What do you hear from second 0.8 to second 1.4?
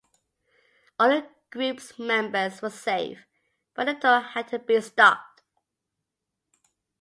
All of the